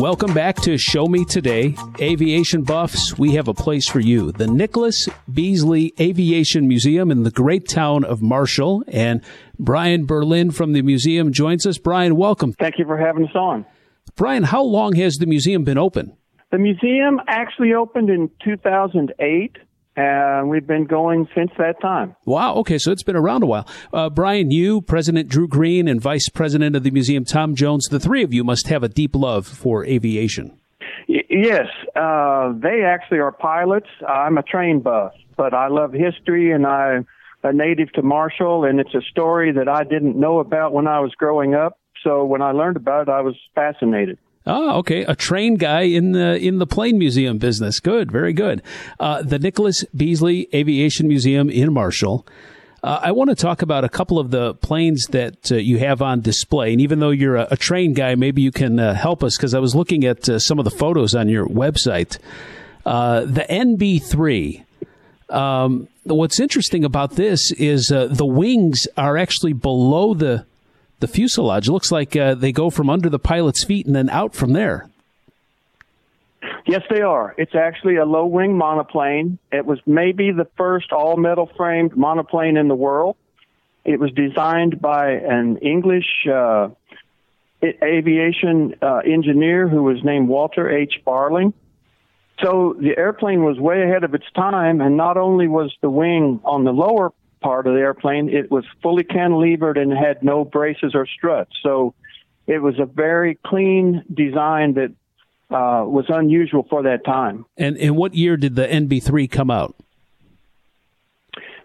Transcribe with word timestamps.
Welcome 0.00 0.32
back 0.32 0.56
to 0.62 0.78
Show 0.78 1.08
Me 1.08 1.26
Today. 1.26 1.74
Aviation 2.00 2.62
buffs, 2.62 3.18
we 3.18 3.34
have 3.34 3.48
a 3.48 3.52
place 3.52 3.86
for 3.86 4.00
you. 4.00 4.32
The 4.32 4.46
Nicholas 4.46 5.06
Beazley 5.30 5.92
Aviation 6.00 6.66
Museum 6.66 7.10
in 7.10 7.22
the 7.22 7.30
great 7.30 7.68
town 7.68 8.04
of 8.04 8.22
Marshall. 8.22 8.82
And 8.88 9.22
Brian 9.58 10.06
Berlin 10.06 10.52
from 10.52 10.72
the 10.72 10.80
museum 10.80 11.34
joins 11.34 11.66
us. 11.66 11.76
Brian, 11.76 12.16
welcome. 12.16 12.54
Thank 12.54 12.78
you 12.78 12.86
for 12.86 12.96
having 12.96 13.26
us 13.26 13.34
on. 13.34 13.66
Brian, 14.16 14.44
how 14.44 14.62
long 14.62 14.94
has 14.94 15.16
the 15.16 15.26
museum 15.26 15.64
been 15.64 15.76
open? 15.76 16.16
The 16.50 16.56
museum 16.56 17.20
actually 17.28 17.74
opened 17.74 18.08
in 18.08 18.30
2008 18.42 19.58
and 20.00 20.48
we've 20.48 20.66
been 20.66 20.84
going 20.84 21.28
since 21.34 21.50
that 21.58 21.80
time. 21.80 22.16
Wow. 22.24 22.54
Okay, 22.56 22.78
so 22.78 22.90
it's 22.90 23.02
been 23.02 23.16
around 23.16 23.42
a 23.42 23.46
while. 23.46 23.68
Uh, 23.92 24.08
Brian, 24.08 24.50
you, 24.50 24.80
President 24.80 25.28
Drew 25.28 25.46
Green, 25.46 25.88
and 25.88 26.00
Vice 26.00 26.28
President 26.28 26.74
of 26.74 26.82
the 26.82 26.90
museum 26.90 27.24
Tom 27.24 27.54
Jones, 27.54 27.86
the 27.88 28.00
three 28.00 28.22
of 28.22 28.32
you 28.32 28.42
must 28.42 28.68
have 28.68 28.82
a 28.82 28.88
deep 28.88 29.14
love 29.14 29.46
for 29.46 29.84
aviation. 29.84 30.58
Y- 31.08 31.22
yes, 31.28 31.66
uh, 31.94 32.52
they 32.56 32.82
actually 32.82 33.18
are 33.18 33.32
pilots. 33.32 33.88
I'm 34.08 34.38
a 34.38 34.42
train 34.42 34.80
buff, 34.80 35.12
but 35.36 35.52
I 35.52 35.68
love 35.68 35.92
history, 35.92 36.52
and 36.52 36.66
I'm 36.66 37.06
a 37.42 37.52
native 37.52 37.92
to 37.92 38.02
Marshall, 38.02 38.64
and 38.64 38.80
it's 38.80 38.94
a 38.94 39.02
story 39.10 39.52
that 39.52 39.68
I 39.68 39.84
didn't 39.84 40.18
know 40.18 40.38
about 40.40 40.72
when 40.72 40.86
I 40.86 41.00
was 41.00 41.12
growing 41.14 41.54
up. 41.54 41.78
So 42.02 42.24
when 42.24 42.40
I 42.40 42.52
learned 42.52 42.76
about 42.76 43.08
it, 43.08 43.10
I 43.10 43.20
was 43.20 43.36
fascinated. 43.54 44.18
Oh, 44.46 44.78
okay. 44.78 45.02
A 45.04 45.14
train 45.14 45.56
guy 45.56 45.82
in 45.82 46.12
the 46.12 46.36
in 46.36 46.58
the 46.58 46.66
plane 46.66 46.98
museum 46.98 47.38
business. 47.38 47.78
Good, 47.78 48.10
very 48.10 48.32
good. 48.32 48.62
Uh, 48.98 49.22
the 49.22 49.38
Nicholas 49.38 49.84
Beazley 49.94 50.48
Aviation 50.54 51.08
Museum 51.08 51.50
in 51.50 51.72
Marshall. 51.72 52.26
Uh, 52.82 52.98
I 53.02 53.12
want 53.12 53.28
to 53.28 53.36
talk 53.36 53.60
about 53.60 53.84
a 53.84 53.90
couple 53.90 54.18
of 54.18 54.30
the 54.30 54.54
planes 54.54 55.04
that 55.10 55.52
uh, 55.52 55.56
you 55.56 55.78
have 55.78 56.00
on 56.00 56.22
display. 56.22 56.72
And 56.72 56.80
even 56.80 57.00
though 57.00 57.10
you're 57.10 57.36
a, 57.36 57.48
a 57.50 57.56
train 57.58 57.92
guy, 57.92 58.14
maybe 58.14 58.40
you 58.40 58.50
can 58.50 58.80
uh, 58.80 58.94
help 58.94 59.22
us 59.22 59.36
because 59.36 59.52
I 59.52 59.58
was 59.58 59.74
looking 59.74 60.04
at 60.04 60.26
uh, 60.30 60.38
some 60.38 60.58
of 60.58 60.64
the 60.64 60.70
photos 60.70 61.14
on 61.14 61.28
your 61.28 61.46
website. 61.46 62.16
Uh, 62.86 63.20
the 63.26 63.44
NB3. 63.50 64.64
Um, 65.28 65.88
what's 66.04 66.40
interesting 66.40 66.82
about 66.82 67.16
this 67.16 67.52
is 67.52 67.88
the 67.88 68.26
wings 68.26 68.88
are 68.96 69.18
actually 69.18 69.52
below 69.52 70.14
the 70.14 70.46
the 71.00 71.08
fuselage. 71.08 71.68
It 71.68 71.72
looks 71.72 71.90
like 71.90 72.16
uh, 72.16 72.34
they 72.34 72.52
go 72.52 72.70
from 72.70 72.88
under 72.88 73.08
the 73.08 73.18
pilot's 73.18 73.64
feet 73.64 73.86
and 73.86 73.94
then 73.94 74.08
out 74.10 74.34
from 74.34 74.52
there. 74.52 74.88
Yes, 76.66 76.82
they 76.88 77.00
are. 77.00 77.34
It's 77.36 77.54
actually 77.54 77.96
a 77.96 78.04
low 78.04 78.26
wing 78.26 78.56
monoplane. 78.56 79.38
It 79.50 79.66
was 79.66 79.78
maybe 79.86 80.30
the 80.30 80.46
first 80.56 80.92
all 80.92 81.16
metal 81.16 81.50
framed 81.56 81.96
monoplane 81.96 82.56
in 82.56 82.68
the 82.68 82.74
world. 82.74 83.16
It 83.84 83.98
was 83.98 84.12
designed 84.12 84.80
by 84.80 85.12
an 85.12 85.56
English 85.58 86.26
uh, 86.32 86.68
aviation 87.62 88.74
uh, 88.80 88.98
engineer 88.98 89.68
who 89.68 89.82
was 89.82 90.02
named 90.04 90.28
Walter 90.28 90.70
H. 90.70 91.00
Barling. 91.06 91.52
So 92.42 92.74
the 92.78 92.96
airplane 92.96 93.42
was 93.44 93.58
way 93.58 93.82
ahead 93.82 94.04
of 94.04 94.14
its 94.14 94.24
time, 94.34 94.80
and 94.80 94.96
not 94.96 95.16
only 95.16 95.46
was 95.46 95.74
the 95.82 95.90
wing 95.90 96.40
on 96.44 96.64
the 96.64 96.72
lower 96.72 97.12
part 97.40 97.66
of 97.66 97.74
the 97.74 97.80
airplane, 97.80 98.28
it 98.28 98.50
was 98.50 98.64
fully 98.82 99.04
cantilevered 99.04 99.78
and 99.78 99.92
had 99.92 100.22
no 100.22 100.44
braces 100.44 100.92
or 100.94 101.06
struts. 101.06 101.52
So 101.62 101.94
it 102.46 102.58
was 102.58 102.78
a 102.78 102.86
very 102.86 103.38
clean 103.46 104.04
design 104.12 104.74
that 104.74 104.90
uh, 105.50 105.84
was 105.84 106.06
unusual 106.08 106.66
for 106.68 106.82
that 106.84 107.04
time. 107.04 107.44
And 107.56 107.76
in 107.76 107.96
what 107.96 108.14
year 108.14 108.36
did 108.36 108.54
the 108.54 108.66
NB3 108.66 109.30
come 109.30 109.50
out? 109.50 109.76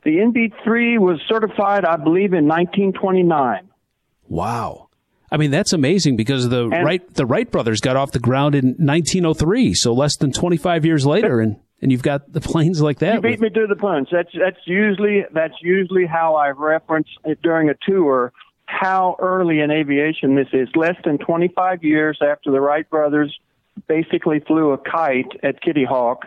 The 0.03 0.17
NB3 0.17 0.99
was 0.99 1.19
certified, 1.27 1.83
I 1.83 1.95
believe, 1.97 2.33
in 2.33 2.47
1929. 2.47 3.69
Wow. 4.27 4.89
I 5.31 5.37
mean 5.37 5.51
that's 5.51 5.73
amazing 5.73 6.15
because 6.15 6.49
the 6.49 6.69
and, 6.69 6.85
Wright 6.85 7.13
the 7.15 7.25
Wright 7.25 7.49
brothers 7.49 7.81
got 7.81 7.97
off 7.97 8.11
the 8.11 8.19
ground 8.19 8.55
in 8.55 8.75
1903, 8.77 9.73
so 9.73 9.91
less 9.91 10.15
than 10.17 10.31
25 10.31 10.85
years 10.85 11.05
later, 11.05 11.39
and 11.39 11.57
and 11.81 11.91
you've 11.91 12.03
got 12.03 12.31
the 12.31 12.41
planes 12.41 12.81
like 12.81 12.99
that. 12.99 13.15
You 13.15 13.21
beat 13.21 13.39
me 13.39 13.49
to 13.49 13.67
the 13.67 13.75
punch. 13.75 14.09
That's 14.11 14.29
that's 14.37 14.59
usually 14.65 15.25
that's 15.33 15.55
usually 15.61 16.05
how 16.05 16.35
I 16.35 16.49
reference 16.49 17.07
it 17.25 17.41
during 17.41 17.69
a 17.69 17.75
tour. 17.87 18.31
How 18.65 19.15
early 19.19 19.59
in 19.59 19.69
aviation 19.69 20.35
this 20.35 20.47
is. 20.51 20.67
Less 20.75 20.95
than 21.03 21.19
25 21.19 21.83
years 21.83 22.19
after 22.21 22.51
the 22.51 22.59
Wright 22.59 22.89
brothers 22.89 23.37
basically 23.87 24.39
flew 24.39 24.71
a 24.71 24.77
kite 24.77 25.31
at 25.43 25.61
Kitty 25.61 25.85
Hawk. 25.85 26.25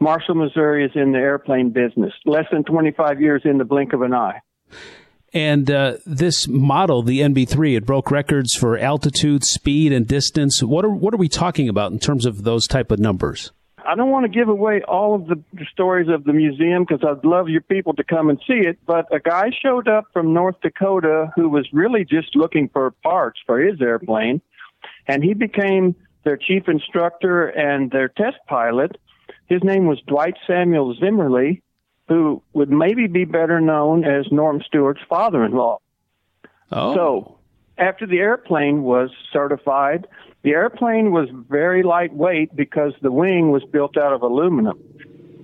Marshall, 0.00 0.34
Missouri 0.34 0.84
is 0.84 0.92
in 0.94 1.12
the 1.12 1.18
airplane 1.18 1.70
business. 1.70 2.12
Less 2.24 2.46
than 2.50 2.64
25 2.64 3.20
years 3.20 3.42
in 3.44 3.58
the 3.58 3.64
blink 3.64 3.92
of 3.92 4.02
an 4.02 4.14
eye. 4.14 4.40
And 5.32 5.70
uh, 5.70 5.96
this 6.06 6.46
model, 6.46 7.02
the 7.02 7.20
NB3, 7.20 7.76
it 7.76 7.84
broke 7.84 8.10
records 8.10 8.54
for 8.54 8.78
altitude, 8.78 9.44
speed, 9.44 9.92
and 9.92 10.06
distance. 10.06 10.62
What 10.62 10.84
are 10.84 10.90
what 10.90 11.12
are 11.12 11.18
we 11.18 11.28
talking 11.28 11.68
about 11.68 11.92
in 11.92 11.98
terms 11.98 12.24
of 12.24 12.44
those 12.44 12.66
type 12.66 12.90
of 12.90 13.00
numbers? 13.00 13.52
I 13.86 13.94
don't 13.94 14.10
want 14.10 14.24
to 14.24 14.28
give 14.28 14.48
away 14.48 14.82
all 14.82 15.14
of 15.14 15.26
the 15.26 15.42
stories 15.72 16.08
of 16.08 16.24
the 16.24 16.32
museum 16.32 16.84
because 16.84 17.04
I'd 17.06 17.24
love 17.24 17.48
your 17.48 17.60
people 17.60 17.92
to 17.94 18.04
come 18.04 18.30
and 18.30 18.38
see 18.46 18.66
it. 18.66 18.78
But 18.86 19.06
a 19.14 19.20
guy 19.20 19.50
showed 19.62 19.88
up 19.88 20.06
from 20.12 20.32
North 20.32 20.56
Dakota 20.62 21.30
who 21.36 21.48
was 21.48 21.68
really 21.72 22.04
just 22.04 22.34
looking 22.34 22.68
for 22.68 22.90
parts 23.02 23.40
for 23.44 23.60
his 23.60 23.80
airplane, 23.80 24.40
and 25.06 25.22
he 25.22 25.34
became 25.34 25.94
their 26.24 26.36
chief 26.36 26.68
instructor 26.68 27.48
and 27.48 27.90
their 27.90 28.08
test 28.08 28.38
pilot. 28.46 28.96
His 29.46 29.62
name 29.62 29.86
was 29.86 30.00
Dwight 30.06 30.36
Samuel 30.46 30.94
Zimmerly, 30.98 31.62
who 32.08 32.42
would 32.54 32.70
maybe 32.70 33.06
be 33.06 33.24
better 33.24 33.60
known 33.60 34.04
as 34.04 34.24
Norm 34.30 34.62
Stewart's 34.66 35.02
father-in-law. 35.08 35.78
Oh. 36.72 36.94
So 36.94 37.38
after 37.78 38.06
the 38.06 38.18
airplane 38.18 38.82
was 38.82 39.10
certified, 39.32 40.06
the 40.42 40.50
airplane 40.50 41.10
was 41.10 41.28
very 41.48 41.82
lightweight 41.82 42.54
because 42.54 42.92
the 43.00 43.10
wing 43.10 43.50
was 43.50 43.64
built 43.64 43.96
out 43.96 44.12
of 44.12 44.22
aluminum. 44.22 44.78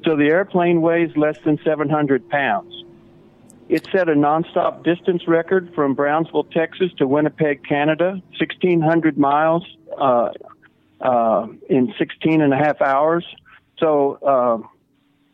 So 0.04 0.16
the 0.16 0.26
airplane 0.26 0.80
weighs 0.80 1.16
less 1.16 1.38
than 1.44 1.58
700 1.64 2.28
pounds. 2.28 2.84
It 3.68 3.86
set 3.92 4.08
a 4.08 4.14
nonstop 4.14 4.82
distance 4.82 5.28
record 5.28 5.72
from 5.74 5.94
Brownsville, 5.94 6.44
Texas 6.44 6.90
to 6.98 7.06
Winnipeg, 7.06 7.64
Canada, 7.66 8.20
1,600 8.38 9.16
miles 9.16 9.64
uh, 9.96 10.30
uh, 11.00 11.46
in 11.68 11.94
16 11.96 12.40
and 12.40 12.52
a 12.52 12.56
half 12.56 12.80
hours. 12.80 13.24
So 13.78 14.18
uh, 14.26 14.68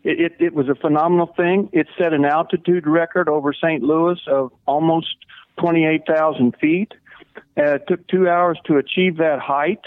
it, 0.05 0.21
it, 0.21 0.33
it 0.39 0.55
was 0.55 0.69
a 0.69 0.75
phenomenal 0.75 1.33
thing. 1.35 1.71
It 1.73 1.89
set 1.99 2.13
an 2.13 2.25
altitude 2.25 2.87
record 2.87 3.29
over 3.29 3.53
St. 3.53 3.83
Louis 3.83 4.21
of 4.27 4.53
almost 4.67 5.17
28,000 5.59 6.57
feet. 6.61 6.93
Uh, 7.59 7.75
it 7.75 7.83
took 7.89 8.07
two 8.09 8.29
hours 8.29 8.59
to 8.67 8.77
achieve 8.77 9.17
that 9.19 9.41
height 9.41 9.81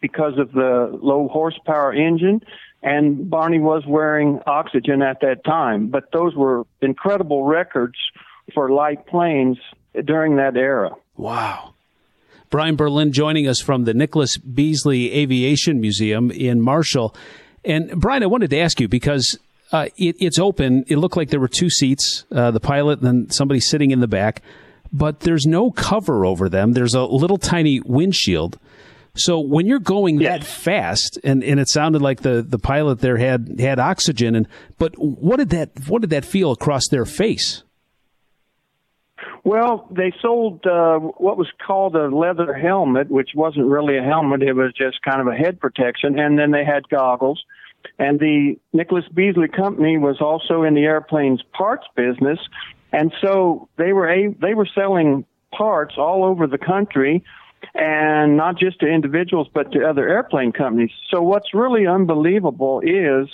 because 0.00 0.38
of 0.38 0.52
the 0.52 0.98
low 1.02 1.28
horsepower 1.28 1.92
engine, 1.92 2.40
and 2.82 3.28
Barney 3.28 3.58
was 3.58 3.84
wearing 3.86 4.40
oxygen 4.46 5.02
at 5.02 5.20
that 5.20 5.44
time. 5.44 5.88
But 5.88 6.10
those 6.12 6.34
were 6.34 6.64
incredible 6.80 7.44
records 7.44 7.96
for 8.54 8.70
light 8.70 9.06
planes 9.06 9.58
during 10.04 10.36
that 10.36 10.56
era. 10.56 10.90
Wow. 11.16 11.74
Brian 12.48 12.76
Berlin 12.76 13.12
joining 13.12 13.46
us 13.46 13.60
from 13.60 13.84
the 13.84 13.94
Nicholas 13.94 14.38
Beazley 14.38 15.12
Aviation 15.12 15.80
Museum 15.80 16.30
in 16.30 16.60
Marshall. 16.60 17.14
And 17.64 18.00
Brian, 18.00 18.22
I 18.22 18.26
wanted 18.26 18.50
to 18.50 18.58
ask 18.58 18.80
you 18.80 18.88
because 18.88 19.38
uh, 19.72 19.86
it, 19.96 20.16
it's 20.18 20.38
open. 20.38 20.84
It 20.88 20.96
looked 20.96 21.16
like 21.16 21.28
there 21.28 21.38
were 21.38 21.48
two 21.48 21.70
seats, 21.70 22.24
uh, 22.32 22.50
the 22.50 22.58
pilot 22.58 23.00
and 23.00 23.06
then 23.06 23.30
somebody 23.30 23.60
sitting 23.60 23.92
in 23.92 24.00
the 24.00 24.08
back 24.08 24.42
but 24.92 25.20
there's 25.20 25.46
no 25.46 25.70
cover 25.70 26.24
over 26.24 26.48
them. 26.48 26.72
There's 26.72 26.94
a 26.94 27.04
little 27.04 27.38
tiny 27.38 27.80
windshield. 27.80 28.58
So 29.14 29.40
when 29.40 29.66
you're 29.66 29.80
going 29.80 30.20
yes. 30.20 30.40
that 30.40 30.46
fast, 30.46 31.18
and, 31.24 31.42
and 31.42 31.58
it 31.58 31.68
sounded 31.68 32.00
like 32.00 32.22
the, 32.22 32.42
the 32.42 32.58
pilot 32.58 33.00
there 33.00 33.16
had, 33.16 33.58
had 33.58 33.78
oxygen, 33.78 34.36
and 34.36 34.48
but 34.78 34.94
what 34.96 35.38
did 35.38 35.50
that 35.50 35.70
what 35.88 36.00
did 36.00 36.10
that 36.10 36.24
feel 36.24 36.52
across 36.52 36.88
their 36.88 37.04
face? 37.04 37.64
Well, 39.42 39.88
they 39.90 40.12
sold 40.20 40.64
uh, 40.66 40.98
what 40.98 41.38
was 41.38 41.48
called 41.66 41.96
a 41.96 42.08
leather 42.08 42.52
helmet, 42.52 43.10
which 43.10 43.30
wasn't 43.34 43.66
really 43.66 43.96
a 43.96 44.02
helmet; 44.02 44.42
it 44.42 44.52
was 44.52 44.72
just 44.76 45.02
kind 45.02 45.20
of 45.20 45.26
a 45.26 45.34
head 45.34 45.60
protection, 45.60 46.18
and 46.18 46.38
then 46.38 46.50
they 46.50 46.64
had 46.64 46.88
goggles. 46.88 47.42
And 47.98 48.20
the 48.20 48.56
Nicholas 48.72 49.06
Beazley 49.12 49.50
Company 49.50 49.96
was 49.96 50.20
also 50.20 50.62
in 50.62 50.74
the 50.74 50.82
airplane's 50.82 51.42
parts 51.52 51.86
business, 51.96 52.38
and 52.92 53.12
so 53.20 53.68
they 53.76 53.92
were 53.92 54.08
a, 54.08 54.28
they 54.40 54.54
were 54.54 54.68
selling 54.74 55.24
parts 55.52 55.94
all 55.96 56.24
over 56.24 56.46
the 56.46 56.58
country 56.58 57.24
and 57.74 58.36
not 58.36 58.58
just 58.58 58.80
to 58.80 58.86
individuals 58.86 59.48
but 59.52 59.72
to 59.72 59.86
other 59.86 60.08
airplane 60.08 60.52
companies. 60.52 60.90
So 61.10 61.22
what's 61.22 61.52
really 61.54 61.86
unbelievable 61.86 62.80
is 62.80 63.28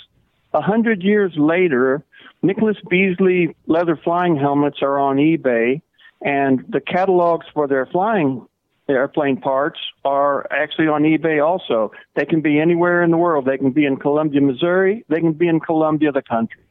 a 0.53 0.61
hundred 0.61 1.01
years 1.03 1.33
later, 1.35 2.03
Nicholas 2.41 2.77
Beazley 2.91 3.55
leather 3.67 3.95
flying 3.95 4.35
helmets 4.35 4.79
are 4.81 4.99
on 4.99 5.17
eBay 5.17 5.81
and 6.21 6.65
the 6.69 6.81
catalogs 6.81 7.45
for 7.53 7.67
their 7.67 7.85
flying 7.85 8.47
airplane 8.89 9.37
parts 9.37 9.79
are 10.05 10.47
actually 10.51 10.87
on 10.87 11.03
eBay 11.03 11.45
also. 11.45 11.91
They 12.15 12.25
can 12.25 12.41
be 12.41 12.59
anywhere 12.59 13.03
in 13.03 13.11
the 13.11 13.17
world. 13.17 13.45
They 13.45 13.57
can 13.57 13.71
be 13.71 13.85
in 13.85 13.97
Columbia, 13.97 14.41
Missouri. 14.41 15.03
They 15.09 15.19
can 15.19 15.33
be 15.33 15.47
in 15.47 15.59
Colombia, 15.59 16.11
the 16.11 16.21
country. 16.21 16.61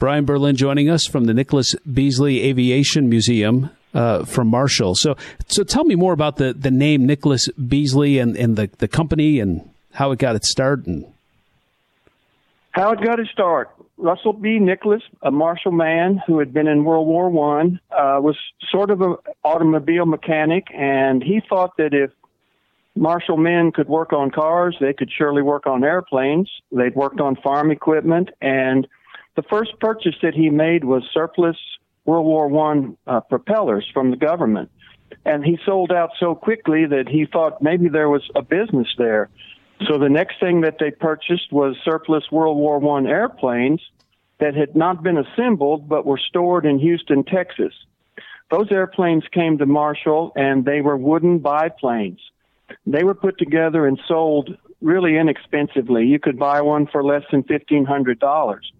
Brian 0.00 0.24
Berlin 0.24 0.56
joining 0.56 0.90
us 0.90 1.06
from 1.06 1.26
the 1.26 1.34
Nicholas 1.34 1.76
Beazley 1.88 2.42
Aviation 2.42 3.08
Museum. 3.08 3.70
uh, 3.94 4.24
from 4.24 4.48
Marshall. 4.48 4.94
So, 4.94 5.16
so 5.48 5.64
tell 5.64 5.84
me 5.84 5.94
more 5.94 6.12
about 6.12 6.36
the, 6.36 6.52
the 6.52 6.70
name 6.70 7.06
Nicholas 7.06 7.48
Beazley 7.58 8.22
and, 8.22 8.36
and 8.36 8.56
the, 8.56 8.70
the 8.78 8.88
company 8.88 9.40
and 9.40 9.68
how 9.92 10.12
it 10.12 10.18
got 10.18 10.36
its 10.36 10.50
start 10.50 10.86
and 10.86 11.12
how 12.72 12.92
it 12.92 13.00
got 13.04 13.18
its 13.18 13.30
start. 13.30 13.70
Russell 13.96 14.32
B. 14.32 14.58
Nicholas, 14.58 15.02
a 15.22 15.30
Marshall 15.30 15.72
man 15.72 16.22
who 16.26 16.38
had 16.38 16.54
been 16.54 16.66
in 16.66 16.84
World 16.84 17.06
War 17.06 17.28
One, 17.28 17.80
uh, 17.90 18.18
was 18.22 18.36
sort 18.70 18.90
of 18.90 19.02
an 19.02 19.16
automobile 19.44 20.06
mechanic, 20.06 20.68
and 20.72 21.22
he 21.22 21.42
thought 21.46 21.76
that 21.76 21.92
if 21.92 22.10
Marshall 22.94 23.36
men 23.36 23.72
could 23.72 23.88
work 23.88 24.12
on 24.12 24.30
cars, 24.30 24.76
they 24.80 24.94
could 24.94 25.10
surely 25.10 25.42
work 25.42 25.66
on 25.66 25.84
airplanes. 25.84 26.50
They'd 26.72 26.94
worked 26.94 27.20
on 27.20 27.36
farm 27.36 27.70
equipment, 27.70 28.30
and 28.40 28.86
the 29.40 29.48
first 29.48 29.80
purchase 29.80 30.16
that 30.20 30.34
he 30.34 30.50
made 30.50 30.84
was 30.84 31.02
surplus 31.14 31.56
World 32.04 32.26
War 32.26 32.48
One 32.48 32.98
uh, 33.06 33.20
propellers 33.20 33.88
from 33.94 34.10
the 34.10 34.16
government, 34.18 34.70
and 35.24 35.42
he 35.42 35.58
sold 35.64 35.90
out 35.92 36.10
so 36.20 36.34
quickly 36.34 36.84
that 36.84 37.08
he 37.08 37.24
thought 37.24 37.62
maybe 37.62 37.88
there 37.88 38.10
was 38.10 38.28
a 38.34 38.42
business 38.42 38.88
there. 38.98 39.30
So 39.88 39.96
the 39.96 40.10
next 40.10 40.40
thing 40.40 40.60
that 40.60 40.76
they 40.78 40.90
purchased 40.90 41.50
was 41.52 41.74
surplus 41.86 42.24
World 42.30 42.58
War 42.58 42.78
One 42.80 43.06
airplanes 43.06 43.80
that 44.40 44.54
had 44.54 44.76
not 44.76 45.02
been 45.02 45.16
assembled 45.16 45.88
but 45.88 46.04
were 46.04 46.20
stored 46.28 46.66
in 46.66 46.78
Houston, 46.78 47.24
Texas. 47.24 47.72
Those 48.50 48.70
airplanes 48.70 49.24
came 49.32 49.56
to 49.56 49.64
Marshall 49.64 50.32
and 50.36 50.66
they 50.66 50.82
were 50.82 50.98
wooden 50.98 51.38
biplanes. 51.38 52.20
They 52.86 53.04
were 53.04 53.14
put 53.14 53.38
together 53.38 53.86
and 53.86 53.98
sold 54.06 54.50
really 54.82 55.16
inexpensively. 55.16 56.04
You 56.04 56.18
could 56.18 56.38
buy 56.38 56.60
one 56.60 56.86
for 56.88 57.02
less 57.02 57.22
than 57.30 57.42
fifteen 57.44 57.86
hundred 57.86 58.18
dollars. 58.18 58.70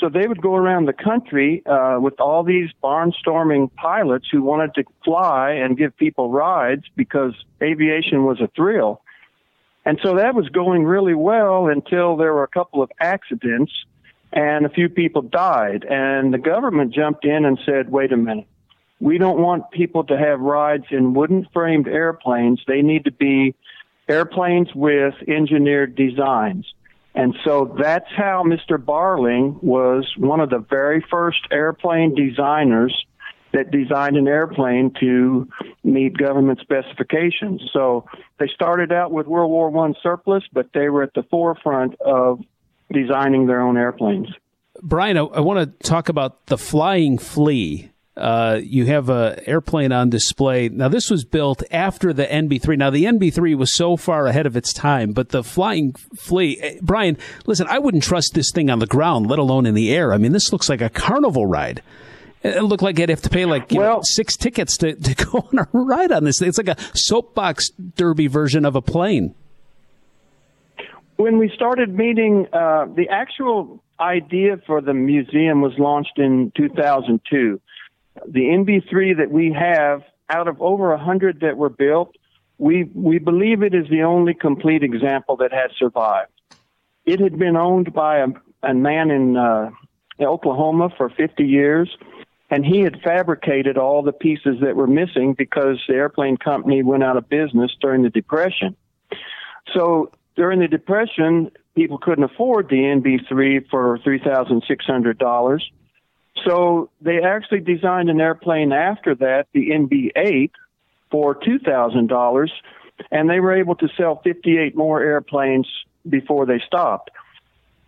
So 0.00 0.08
they 0.08 0.26
would 0.26 0.42
go 0.42 0.54
around 0.54 0.86
the 0.86 0.92
country 0.92 1.64
uh, 1.66 1.98
with 2.00 2.20
all 2.20 2.42
these 2.42 2.70
barnstorming 2.82 3.74
pilots 3.74 4.26
who 4.30 4.42
wanted 4.42 4.74
to 4.74 4.84
fly 5.04 5.52
and 5.52 5.76
give 5.76 5.96
people 5.96 6.30
rides 6.30 6.84
because 6.96 7.34
aviation 7.62 8.24
was 8.24 8.40
a 8.40 8.48
thrill. 8.48 9.00
And 9.84 9.98
so 10.02 10.16
that 10.16 10.34
was 10.34 10.48
going 10.48 10.84
really 10.84 11.14
well 11.14 11.68
until 11.68 12.16
there 12.16 12.34
were 12.34 12.42
a 12.42 12.48
couple 12.48 12.82
of 12.82 12.90
accidents 13.00 13.72
and 14.32 14.66
a 14.66 14.68
few 14.68 14.88
people 14.88 15.22
died. 15.22 15.84
And 15.88 16.34
the 16.34 16.38
government 16.38 16.92
jumped 16.92 17.24
in 17.24 17.44
and 17.44 17.58
said, 17.64 17.90
wait 17.90 18.12
a 18.12 18.16
minute. 18.16 18.46
We 18.98 19.18
don't 19.18 19.38
want 19.38 19.70
people 19.70 20.04
to 20.04 20.18
have 20.18 20.40
rides 20.40 20.86
in 20.90 21.14
wooden 21.14 21.46
framed 21.52 21.86
airplanes. 21.86 22.60
They 22.66 22.82
need 22.82 23.04
to 23.04 23.12
be 23.12 23.54
airplanes 24.08 24.74
with 24.74 25.14
engineered 25.28 25.94
designs. 25.94 26.66
And 27.16 27.34
so 27.44 27.74
that's 27.80 28.10
how 28.14 28.44
Mr. 28.44 28.76
Barling 28.76 29.60
was 29.62 30.04
one 30.18 30.40
of 30.40 30.50
the 30.50 30.58
very 30.58 31.04
first 31.10 31.40
airplane 31.50 32.14
designers 32.14 32.94
that 33.54 33.70
designed 33.70 34.18
an 34.18 34.28
airplane 34.28 34.92
to 35.00 35.48
meet 35.82 36.18
government 36.18 36.60
specifications. 36.60 37.62
So 37.72 38.04
they 38.38 38.48
started 38.54 38.92
out 38.92 39.12
with 39.12 39.26
World 39.26 39.50
War 39.50 39.70
One 39.70 39.94
surplus, 40.02 40.44
but 40.52 40.68
they 40.74 40.90
were 40.90 41.02
at 41.02 41.14
the 41.14 41.22
forefront 41.22 41.98
of 42.02 42.40
designing 42.92 43.46
their 43.46 43.62
own 43.62 43.78
airplanes. 43.78 44.28
Brian, 44.82 45.16
I, 45.16 45.22
I 45.22 45.40
want 45.40 45.80
to 45.80 45.88
talk 45.88 46.10
about 46.10 46.46
the 46.46 46.58
Flying 46.58 47.16
Flea. 47.16 47.90
Uh, 48.16 48.60
you 48.62 48.86
have 48.86 49.10
an 49.10 49.38
airplane 49.46 49.92
on 49.92 50.08
display. 50.08 50.70
Now, 50.70 50.88
this 50.88 51.10
was 51.10 51.24
built 51.24 51.62
after 51.70 52.14
the 52.14 52.24
NB3. 52.26 52.78
Now, 52.78 52.88
the 52.88 53.04
NB3 53.04 53.56
was 53.56 53.74
so 53.74 53.96
far 53.98 54.26
ahead 54.26 54.46
of 54.46 54.56
its 54.56 54.72
time, 54.72 55.12
but 55.12 55.30
the 55.30 55.44
Flying 55.44 55.92
Flea, 55.92 56.58
eh, 56.60 56.78
Brian, 56.80 57.18
listen, 57.44 57.66
I 57.68 57.78
wouldn't 57.78 58.02
trust 58.02 58.32
this 58.32 58.50
thing 58.50 58.70
on 58.70 58.78
the 58.78 58.86
ground, 58.86 59.26
let 59.26 59.38
alone 59.38 59.66
in 59.66 59.74
the 59.74 59.92
air. 59.92 60.14
I 60.14 60.18
mean, 60.18 60.32
this 60.32 60.50
looks 60.50 60.70
like 60.70 60.80
a 60.80 60.88
carnival 60.88 61.44
ride. 61.44 61.82
It 62.42 62.62
looked 62.62 62.82
like 62.82 62.98
I'd 62.98 63.10
have 63.10 63.22
to 63.22 63.28
pay 63.28 63.44
like 63.44 63.70
well, 63.70 63.96
know, 63.96 64.02
six 64.02 64.36
tickets 64.36 64.78
to, 64.78 64.94
to 64.94 65.14
go 65.26 65.48
on 65.52 65.58
a 65.58 65.68
ride 65.72 66.12
on 66.12 66.24
this. 66.24 66.38
thing. 66.38 66.48
It's 66.48 66.58
like 66.58 66.68
a 66.68 66.76
soapbox 66.94 67.70
derby 67.96 68.28
version 68.28 68.64
of 68.64 68.76
a 68.76 68.82
plane. 68.82 69.34
When 71.16 71.38
we 71.38 71.50
started 71.54 71.94
meeting, 71.94 72.46
uh, 72.52 72.86
the 72.94 73.08
actual 73.10 73.82
idea 73.98 74.58
for 74.66 74.80
the 74.80 74.94
museum 74.94 75.60
was 75.60 75.72
launched 75.78 76.18
in 76.18 76.52
2002. 76.56 77.60
The 78.26 78.40
NB3 78.40 79.18
that 79.18 79.30
we 79.30 79.52
have, 79.52 80.02
out 80.28 80.48
of 80.48 80.60
over 80.60 80.92
a 80.92 80.98
hundred 80.98 81.40
that 81.40 81.56
were 81.56 81.68
built, 81.68 82.16
we 82.58 82.84
we 82.94 83.18
believe 83.18 83.62
it 83.62 83.74
is 83.74 83.88
the 83.88 84.02
only 84.02 84.34
complete 84.34 84.82
example 84.82 85.36
that 85.36 85.52
has 85.52 85.70
survived. 85.78 86.30
It 87.04 87.20
had 87.20 87.38
been 87.38 87.56
owned 87.56 87.92
by 87.92 88.18
a, 88.18 88.28
a 88.62 88.74
man 88.74 89.10
in 89.10 89.36
uh, 89.36 89.70
Oklahoma 90.20 90.88
for 90.96 91.10
50 91.10 91.44
years 91.44 91.94
and 92.50 92.64
he 92.64 92.80
had 92.80 93.00
fabricated 93.02 93.76
all 93.76 94.02
the 94.02 94.12
pieces 94.12 94.56
that 94.60 94.76
were 94.76 94.86
missing 94.86 95.34
because 95.34 95.82
the 95.88 95.94
airplane 95.94 96.36
company 96.36 96.82
went 96.82 97.02
out 97.02 97.16
of 97.16 97.28
business 97.28 97.72
during 97.80 98.02
the 98.02 98.10
Depression. 98.10 98.76
So 99.74 100.12
during 100.36 100.60
the 100.60 100.68
Depression, 100.68 101.50
people 101.74 101.98
couldn't 101.98 102.24
afford 102.24 102.68
the 102.68 102.76
NB3 102.76 103.68
for 103.68 103.98
$3,600. 103.98 105.60
So 106.46 106.90
they 107.00 107.22
actually 107.22 107.60
designed 107.60 108.08
an 108.08 108.20
airplane 108.20 108.72
after 108.72 109.14
that, 109.16 109.48
the 109.52 109.70
NB8, 109.70 110.50
for 111.10 111.34
$2,000, 111.34 112.48
and 113.10 113.30
they 113.30 113.40
were 113.40 113.56
able 113.56 113.74
to 113.76 113.88
sell 113.96 114.20
58 114.22 114.76
more 114.76 115.02
airplanes 115.02 115.68
before 116.08 116.46
they 116.46 116.60
stopped. 116.66 117.10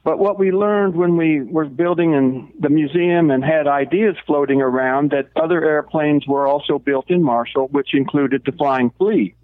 But 0.04 0.18
what 0.18 0.38
we 0.38 0.52
learned 0.52 0.94
when 0.94 1.16
we 1.16 1.42
were 1.42 1.66
building 1.66 2.14
in 2.14 2.52
the 2.58 2.70
museum 2.70 3.30
and 3.30 3.44
had 3.44 3.66
ideas 3.66 4.16
floating 4.26 4.62
around 4.62 5.10
that 5.10 5.28
other 5.36 5.62
airplanes 5.64 6.26
were 6.26 6.46
also 6.46 6.78
built 6.78 7.10
in 7.10 7.22
Marshall, 7.22 7.68
which 7.68 7.92
included 7.92 8.42
the 8.44 8.52
Flying 8.52 8.90
Flea. 8.90 9.34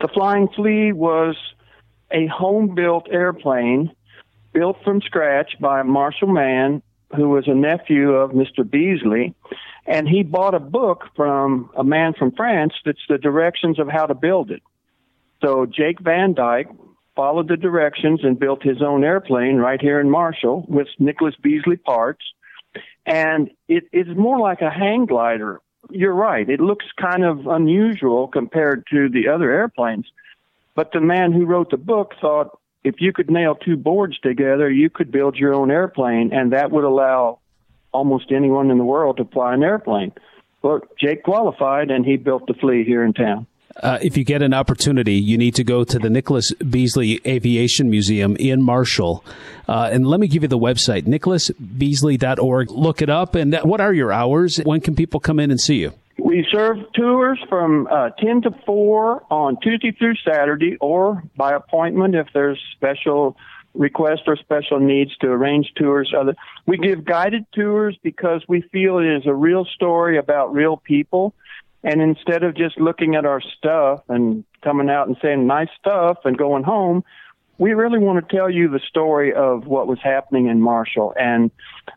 The 0.00 0.08
Flying 0.08 0.48
Flea 0.48 0.92
was 0.92 1.36
a 2.10 2.26
home 2.26 2.74
built 2.74 3.08
airplane 3.10 3.92
built 4.52 4.76
from 4.84 5.00
scratch 5.02 5.52
by 5.60 5.80
a 5.80 5.84
Marshall 5.84 6.28
man 6.28 6.82
who 7.14 7.28
was 7.28 7.46
a 7.46 7.54
nephew 7.54 8.12
of 8.12 8.30
Mr. 8.30 8.60
Beazley. 8.60 9.34
And 9.86 10.08
he 10.08 10.22
bought 10.22 10.54
a 10.54 10.60
book 10.60 11.08
from 11.14 11.70
a 11.76 11.84
man 11.84 12.14
from 12.14 12.32
France 12.32 12.72
that's 12.84 13.06
the 13.08 13.18
directions 13.18 13.78
of 13.78 13.88
how 13.88 14.06
to 14.06 14.14
build 14.14 14.50
it. 14.50 14.62
So 15.42 15.66
Jake 15.66 16.00
Van 16.00 16.32
Dyke 16.32 16.70
followed 17.14 17.48
the 17.48 17.56
directions 17.56 18.20
and 18.24 18.38
built 18.38 18.62
his 18.62 18.82
own 18.82 19.04
airplane 19.04 19.56
right 19.56 19.80
here 19.80 20.00
in 20.00 20.10
Marshall 20.10 20.64
with 20.68 20.88
Nicholas 20.98 21.34
Beazley 21.42 21.82
parts. 21.82 22.24
And 23.06 23.50
it 23.68 23.84
is 23.92 24.06
more 24.16 24.38
like 24.38 24.62
a 24.62 24.70
hang 24.70 25.06
glider. 25.06 25.60
You're 25.90 26.14
right. 26.14 26.48
It 26.48 26.60
looks 26.60 26.86
kind 26.98 27.24
of 27.24 27.46
unusual 27.46 28.26
compared 28.28 28.86
to 28.90 29.08
the 29.10 29.28
other 29.28 29.52
airplanes. 29.52 30.06
But 30.74 30.92
the 30.92 31.00
man 31.00 31.32
who 31.32 31.44
wrote 31.44 31.70
the 31.70 31.76
book 31.76 32.14
thought 32.20 32.58
if 32.84 33.00
you 33.00 33.12
could 33.12 33.30
nail 33.30 33.54
two 33.54 33.76
boards 33.76 34.18
together, 34.20 34.70
you 34.70 34.90
could 34.90 35.10
build 35.10 35.36
your 35.36 35.54
own 35.54 35.70
airplane, 35.70 36.32
and 36.32 36.52
that 36.52 36.70
would 36.70 36.84
allow 36.84 37.40
almost 37.92 38.30
anyone 38.30 38.70
in 38.70 38.78
the 38.78 38.84
world 38.84 39.16
to 39.16 39.24
fly 39.24 39.54
an 39.54 39.62
airplane. 39.62 40.12
Well, 40.62 40.80
Jake 41.00 41.22
qualified, 41.22 41.90
and 41.90 42.04
he 42.04 42.16
built 42.16 42.46
the 42.46 42.54
Flea 42.54 42.84
here 42.84 43.04
in 43.04 43.14
town. 43.14 43.46
Uh, 43.82 43.98
if 44.02 44.16
you 44.16 44.24
get 44.24 44.40
an 44.40 44.54
opportunity, 44.54 45.14
you 45.14 45.36
need 45.36 45.54
to 45.56 45.64
go 45.64 45.82
to 45.82 45.98
the 45.98 46.08
Nicholas 46.08 46.52
Beazley 46.60 47.20
Aviation 47.26 47.90
Museum 47.90 48.36
in 48.36 48.62
Marshall. 48.62 49.24
Uh, 49.66 49.90
and 49.90 50.06
let 50.06 50.20
me 50.20 50.28
give 50.28 50.42
you 50.42 50.48
the 50.48 50.58
website, 50.58 51.02
nicholasbeazley.org. 51.02 52.70
Look 52.70 53.02
it 53.02 53.10
up. 53.10 53.34
And 53.34 53.56
what 53.64 53.80
are 53.80 53.92
your 53.92 54.12
hours? 54.12 54.58
When 54.58 54.80
can 54.80 54.94
people 54.94 55.18
come 55.18 55.40
in 55.40 55.50
and 55.50 55.60
see 55.60 55.76
you? 55.76 55.92
We 56.34 56.44
serve 56.50 56.78
tours 56.96 57.38
from 57.48 57.86
uh, 57.88 58.10
10 58.18 58.42
to 58.42 58.50
4 58.66 59.22
on 59.30 59.56
Tuesday 59.62 59.92
through 59.92 60.16
Saturday 60.28 60.76
or 60.80 61.22
by 61.36 61.52
appointment 61.52 62.16
if 62.16 62.26
there's 62.34 62.60
special 62.74 63.36
requests 63.72 64.22
or 64.26 64.36
special 64.38 64.80
needs 64.80 65.16
to 65.18 65.28
arrange 65.28 65.70
tours. 65.76 66.12
Other, 66.12 66.34
We 66.66 66.76
give 66.76 67.04
guided 67.04 67.46
tours 67.52 67.96
because 68.02 68.42
we 68.48 68.62
feel 68.72 68.98
it 68.98 69.06
is 69.06 69.28
a 69.28 69.32
real 69.32 69.64
story 69.64 70.18
about 70.18 70.52
real 70.52 70.76
people 70.76 71.36
and 71.84 72.02
instead 72.02 72.42
of 72.42 72.56
just 72.56 72.80
looking 72.80 73.14
at 73.14 73.24
our 73.24 73.40
stuff 73.40 74.00
and 74.08 74.42
coming 74.64 74.90
out 74.90 75.06
and 75.06 75.16
saying 75.22 75.46
nice 75.46 75.68
stuff 75.78 76.16
and 76.24 76.36
going 76.36 76.64
home, 76.64 77.04
we 77.58 77.72
really 77.72 77.98
want 77.98 78.26
to 78.26 78.36
tell 78.36 78.50
you 78.50 78.68
the 78.68 78.80
story 78.88 79.32
of 79.32 79.66
what 79.66 79.86
was 79.86 79.98
happening 80.02 80.48
in 80.48 80.60
Marshall. 80.60 81.14
And 81.18 81.50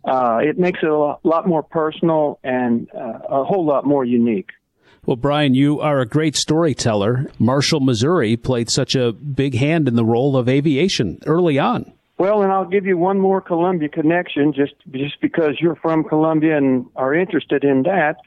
uh, 0.06 0.40
it 0.42 0.58
makes 0.58 0.80
it 0.82 0.90
a 0.90 1.16
lot, 1.24 1.48
more 1.48 1.64
personal 1.64 2.40
and 2.44 2.90
uh, 2.94 3.20
a 3.30 3.44
whole 3.44 3.66
lot 3.66 3.86
more 3.86 4.04
unique. 4.04 4.50
Well, 5.06 5.16
Brian, 5.16 5.54
you 5.54 5.80
are 5.80 6.02
a 6.02 6.06
great 6.06 6.36
storyteller. 6.36 7.32
Marshall, 7.40 7.80
Missouri 7.80 8.36
played 8.36 8.70
such 8.70 8.96
a 8.96 9.14
big 9.14 9.56
hand 9.56 9.88
in 9.88 9.96
the 9.96 10.04
role 10.04 10.36
of 10.36 10.50
aviation 10.50 11.20
early 11.26 11.58
on. 11.58 11.94
Well, 12.18 12.42
and 12.42 12.52
I'll 12.52 12.66
give 12.66 12.86
you 12.86 12.98
one 12.98 13.20
more 13.20 13.40
Columbia 13.40 13.90
connection 13.90 14.52
just 14.52 14.74
just 14.92 15.22
because 15.22 15.62
you're 15.62 15.76
from 15.76 16.04
Columbia 16.04 16.58
and 16.58 16.88
are 16.96 17.14
interested 17.14 17.64
in 17.64 17.84
that 17.84 18.18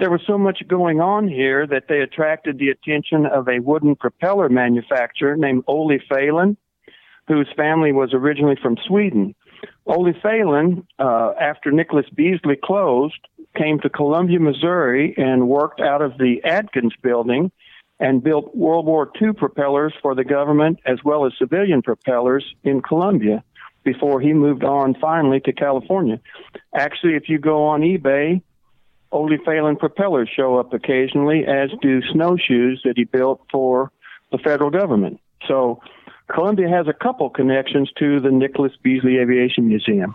there 0.00 0.10
was 0.10 0.22
so 0.26 0.38
much 0.38 0.62
going 0.66 1.00
on 1.00 1.28
here 1.28 1.66
that 1.66 1.84
they 1.88 2.00
attracted 2.00 2.58
the 2.58 2.70
attention 2.70 3.26
of 3.26 3.48
a 3.48 3.60
wooden 3.60 3.94
propeller 3.94 4.48
manufacturer 4.48 5.36
named 5.36 5.62
Ole 5.66 5.98
Fahlin, 6.10 6.56
whose 7.28 7.48
family 7.54 7.92
was 7.92 8.12
originally 8.14 8.56
from 8.60 8.76
Sweden. 8.86 9.34
Ole 9.86 10.14
Fahlin, 10.14 10.86
uh, 10.98 11.32
after 11.38 11.70
Nicholas 11.70 12.06
Beazley 12.16 12.60
closed, 12.60 13.20
came 13.56 13.78
to 13.80 13.90
Columbia, 13.90 14.40
Missouri, 14.40 15.14
and 15.16 15.48
worked 15.48 15.80
out 15.80 16.00
of 16.00 16.16
the 16.18 16.40
Adkins 16.44 16.94
building 17.02 17.52
and 17.98 18.22
built 18.24 18.56
World 18.56 18.86
War 18.86 19.10
II 19.20 19.34
propellers 19.34 19.92
for 20.00 20.14
the 20.14 20.24
government 20.24 20.80
as 20.86 20.98
well 21.04 21.26
as 21.26 21.32
civilian 21.38 21.82
propellers 21.82 22.44
in 22.64 22.80
Columbia 22.80 23.44
before 23.84 24.20
he 24.20 24.32
moved 24.32 24.64
on 24.64 24.94
finally 24.94 25.40
to 25.40 25.52
California. 25.52 26.20
Actually, 26.74 27.14
if 27.14 27.28
you 27.28 27.38
go 27.38 27.64
on 27.64 27.82
eBay, 27.82 28.40
Ole 29.12 29.38
Fahlin 29.46 29.78
propellers 29.78 30.28
show 30.34 30.58
up 30.58 30.72
occasionally, 30.72 31.44
as 31.46 31.70
do 31.82 32.00
snowshoes 32.12 32.80
that 32.84 32.94
he 32.96 33.04
built 33.04 33.40
for 33.50 33.90
the 34.30 34.38
federal 34.38 34.70
government. 34.70 35.20
So 35.48 35.80
Columbia 36.32 36.68
has 36.68 36.86
a 36.86 36.92
couple 36.92 37.28
connections 37.30 37.90
to 37.98 38.20
the 38.20 38.30
Nicholas 38.30 38.72
Beazley 38.84 39.20
Aviation 39.20 39.66
Museum. 39.66 40.14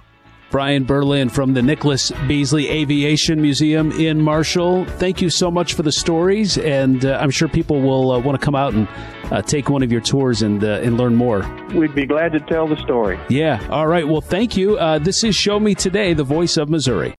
Brian 0.52 0.86
Berlin 0.86 1.28
from 1.28 1.54
the 1.54 1.62
Nicholas 1.62 2.12
Beazley 2.12 2.70
Aviation 2.70 3.42
Museum 3.42 3.92
in 3.92 4.22
Marshall. 4.22 4.86
Thank 4.86 5.22
you 5.22 5.30
so 5.30 5.52
much 5.52 5.74
for 5.74 5.84
the 5.84 5.92
stories, 5.92 6.58
and 6.58 7.04
uh, 7.04 7.18
I'm 7.20 7.32
sure 7.32 7.50
people 7.50 7.82
will 7.82 8.12
uh, 8.12 8.20
want 8.20 8.40
to 8.40 8.46
come 8.46 8.56
out 8.56 8.74
and 8.74 8.88
uh, 9.32 9.42
take 9.42 9.70
one 9.70 9.84
of 9.84 9.92
your 9.92 10.00
tours 10.00 10.44
and 10.44 10.64
uh, 10.64 10.80
and 10.82 10.98
learn 10.98 11.16
more. 11.16 11.46
We'd 11.74 11.96
be 11.96 12.06
glad 12.06 12.32
to 12.34 12.40
tell 12.40 12.68
the 12.68 12.78
story. 12.84 13.20
Yeah. 13.28 13.68
All 13.70 13.88
right. 13.88 14.08
Well, 14.08 14.22
thank 14.22 14.56
you. 14.56 14.78
Uh, 14.78 15.00
this 15.00 15.26
is 15.26 15.36
Show 15.36 15.60
Me 15.60 15.76
Today, 15.76 16.14
the 16.14 16.24
voice 16.24 16.56
of 16.56 16.70
Missouri. 16.70 17.14